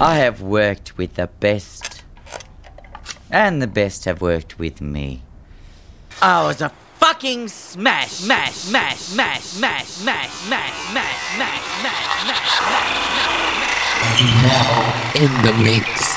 I 0.00 0.14
have 0.18 0.40
worked 0.40 0.96
with 0.96 1.14
the 1.14 1.26
best, 1.26 2.04
and 3.32 3.60
the 3.60 3.66
best 3.66 4.04
have 4.04 4.20
worked 4.20 4.56
with 4.56 4.80
me. 4.80 5.22
I 6.22 6.44
was 6.44 6.60
a 6.60 6.68
fucking 7.00 7.48
smash, 7.48 8.10
smash, 8.10 8.52
smash, 8.52 8.96
smash, 8.96 9.40
smash, 9.40 9.86
smash, 9.86 10.30
smash, 10.30 10.30
smash, 10.30 10.70
smash, 10.92 11.58
smash, 11.80 12.06
smash, 12.22 12.48
smash. 12.60 13.58
In 15.16 15.32
the 15.42 15.52
mix. 15.64 16.07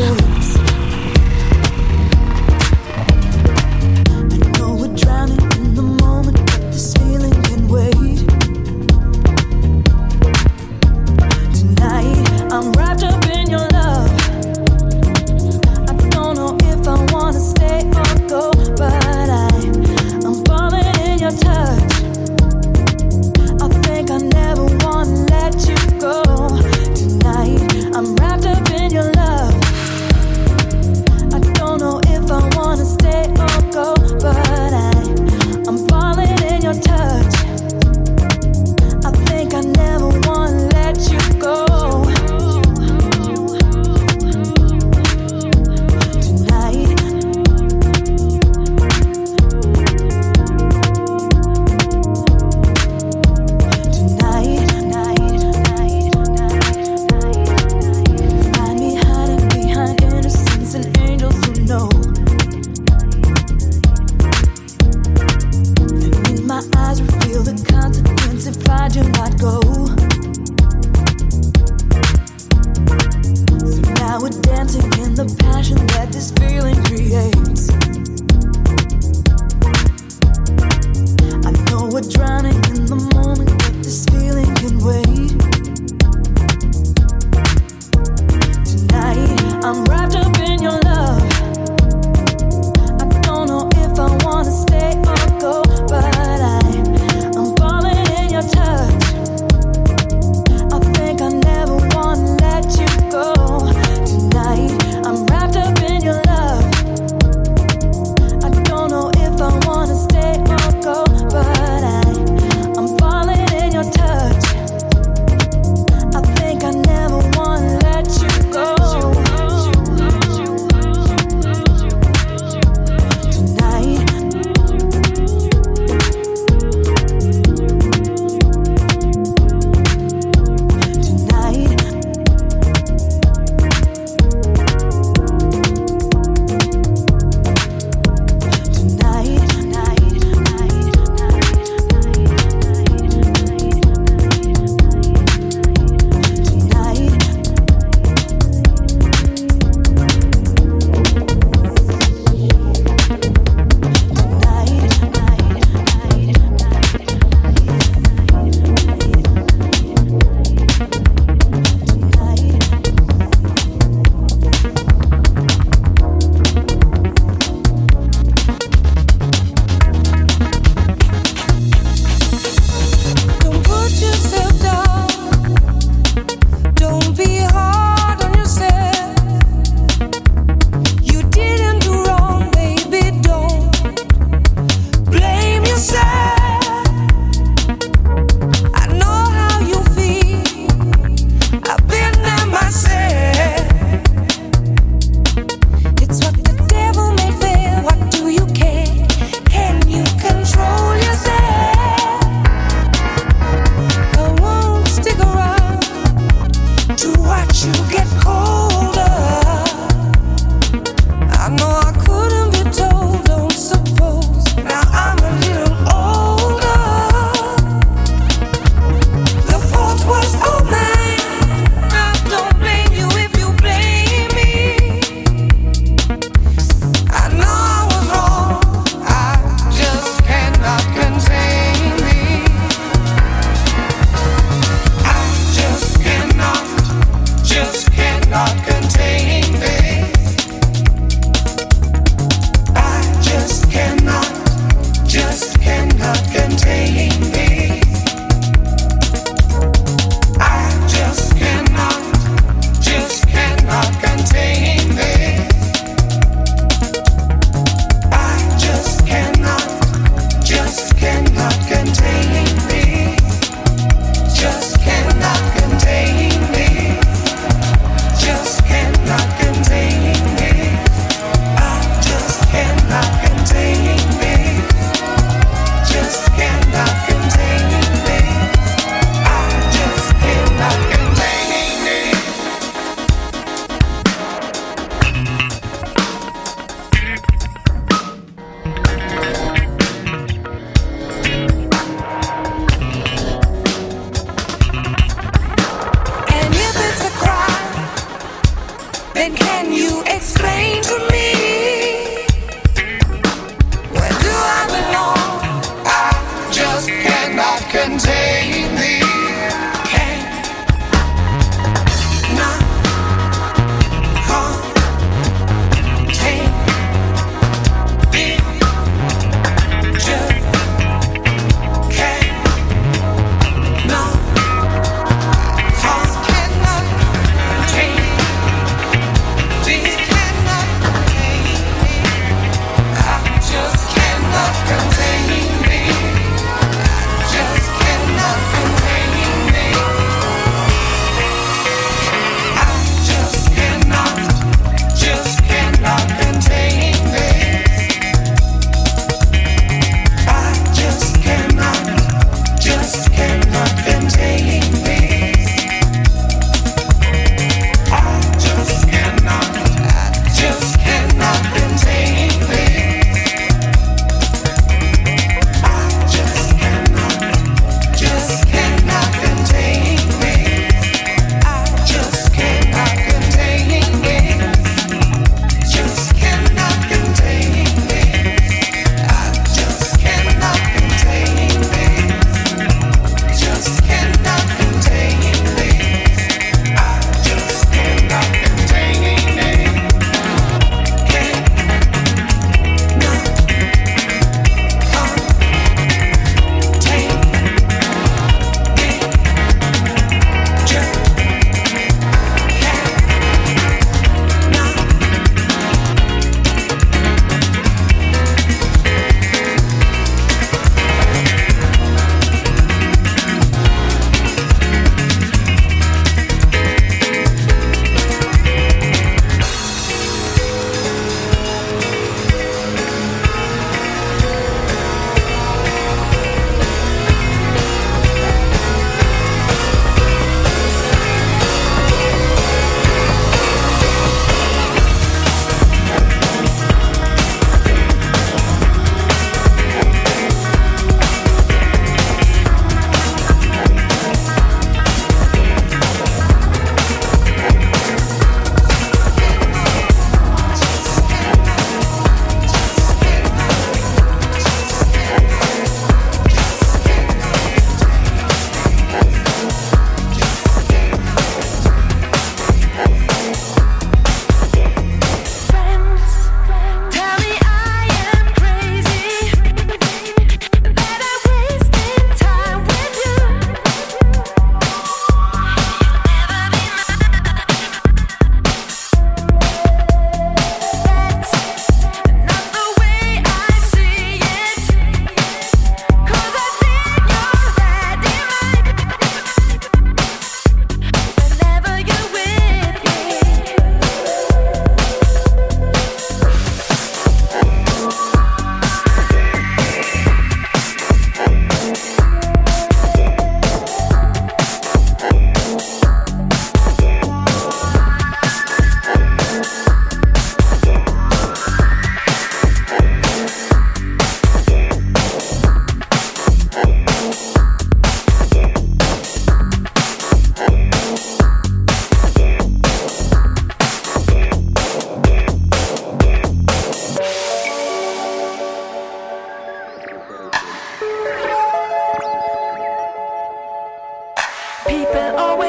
you 0.00 0.29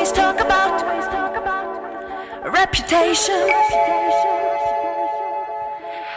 always 0.02 0.18
talk 0.18 0.40
about 0.40 0.82
reputation. 2.52 3.36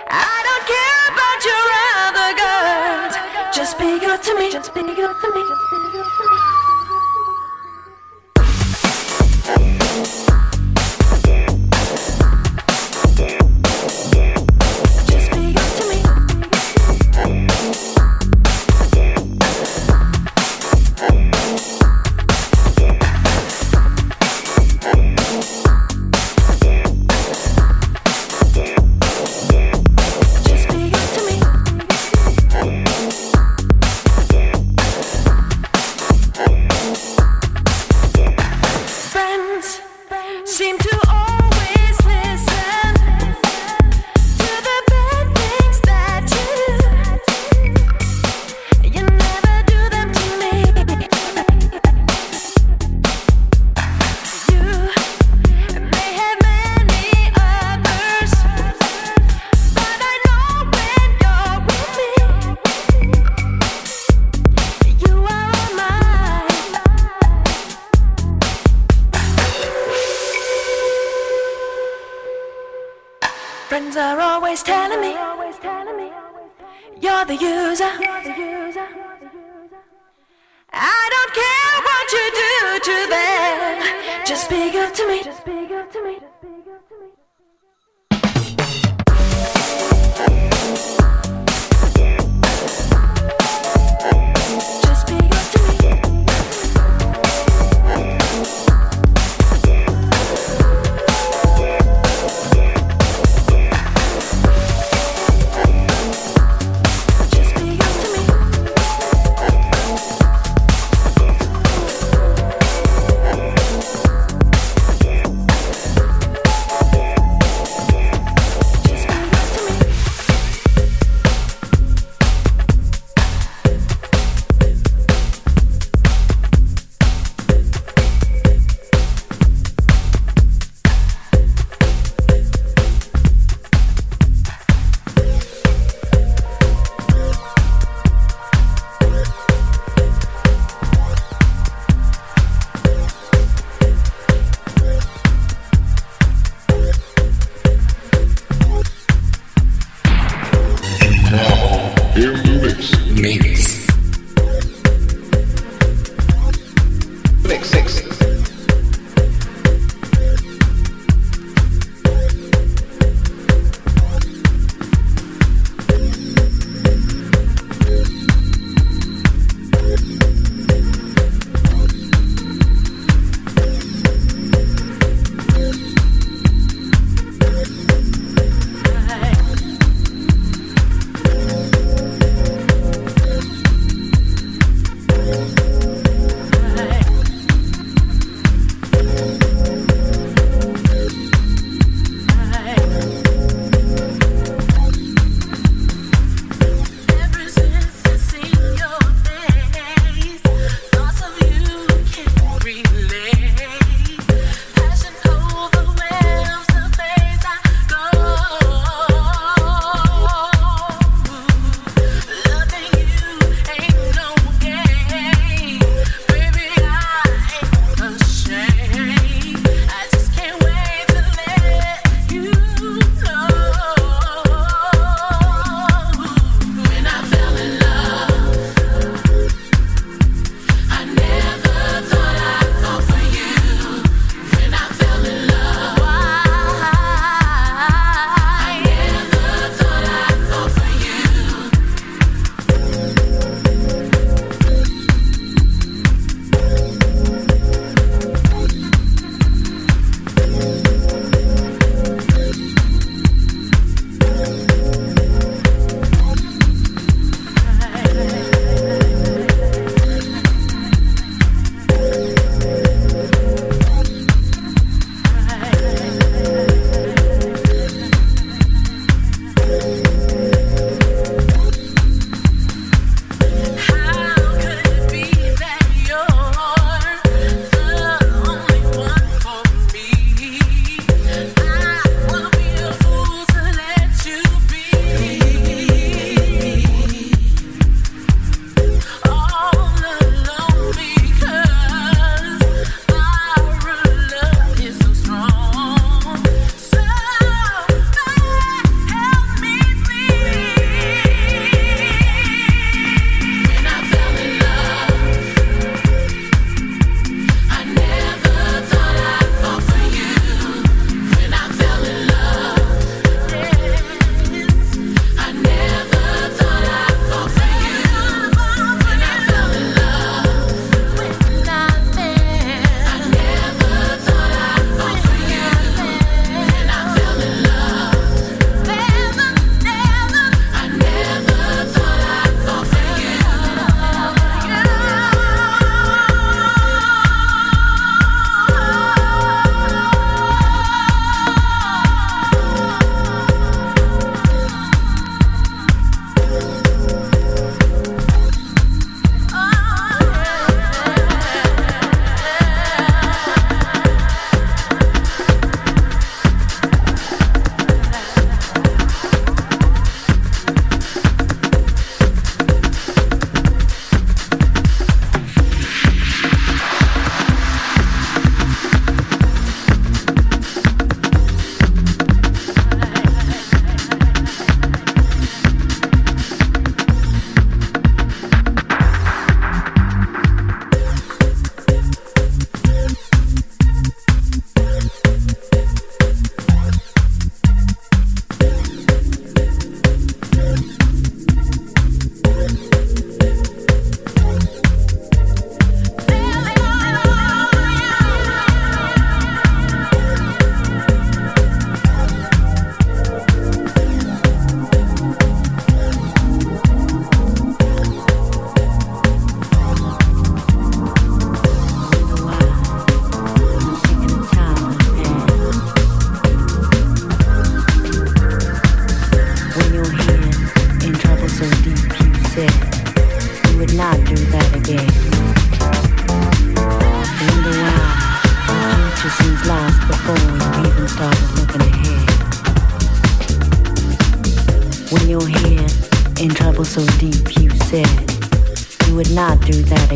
I 0.09 0.41
don't 0.47 0.65
care 0.73 1.05
about 1.13 1.45
your 1.45 1.65
other 2.01 2.31
girls. 2.45 3.15
Just 3.55 3.79
be 3.79 3.99
good 4.01 4.23
to 4.23 4.35
me. 4.39 4.51
Just 4.51 4.73
be 4.75 4.81
good 4.81 5.21
to 5.21 5.29
me. 5.35 6.54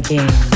Do 0.09 0.48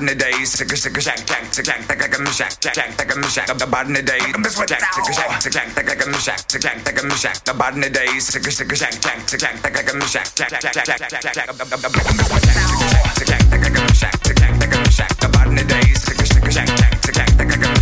bottom 0.00 0.18
today. 0.18 0.44
Sick 0.44 0.72
a 0.72 0.76
sick 0.76 0.96
a 0.96 1.00
shack, 1.00 1.26
jack, 1.26 1.52
sick 1.52 1.64
jack, 1.64 1.88
like 1.88 2.00
a 2.00 2.32
shack, 2.32 2.58
jack, 2.60 2.74
jack, 2.74 2.98
like 2.98 3.10
a 3.10 3.28
shack, 3.28 3.46
the 3.46 3.66
bottom 3.66 3.94
today. 3.94 4.18
I'm 4.34 4.42
just 4.42 4.56
what 4.56 4.68
jack, 4.68 4.80
sick 4.80 5.04
a 5.04 5.12
shack, 5.12 5.42
sick 5.42 5.52
jack, 5.52 5.76
like 5.76 5.88
a 5.88 6.20
shack, 6.20 6.50
sick 6.50 6.62
jack, 6.62 6.86
like 6.86 6.96
a 6.96 7.16
shack, 7.16 7.44
the 7.44 7.52
bottom 7.52 7.82
today. 7.82 8.18
Sick 8.18 8.46
a 8.46 8.50
sick 8.50 8.72
a 8.72 8.76
shack, 8.76 9.00
jack, 9.00 9.28
sick 9.28 9.40
jack, 9.40 9.62
like 9.62 9.76
a 9.76 10.08
shack, 10.08 10.34
jack, 10.34 10.50
jack, 10.50 10.72
jack, 10.72 10.84
jack, 10.86 11.10
jack, 11.10 11.34
jack, 11.34 11.46
the 11.46 11.90
bottom 11.92 12.16
today. 12.16 12.64
Sick 12.80 13.28
a 13.28 13.58
sick 13.60 13.76
a 13.76 13.94
shack, 13.94 14.22
jack, 14.24 14.60
like 14.60 14.72
a 14.72 14.90
shack, 14.90 15.16
the 15.20 15.28
bottom 15.28 15.56
today. 15.56 15.94
Sick 15.94 16.20
a 16.20 16.26
sick 16.26 16.44
a 16.44 16.50
shack, 16.50 16.66
jack, 16.66 17.04
sick 17.04 17.14
jack, 17.14 17.38
like 17.38 17.52
a 17.52 17.79